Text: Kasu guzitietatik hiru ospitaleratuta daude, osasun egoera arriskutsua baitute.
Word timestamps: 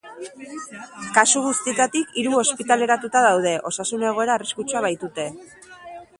Kasu 1.17 1.43
guzitietatik 1.47 2.17
hiru 2.21 2.33
ospitaleratuta 2.39 3.23
daude, 3.27 3.53
osasun 3.73 4.09
egoera 4.15 4.39
arriskutsua 4.41 4.85
baitute. 4.89 5.29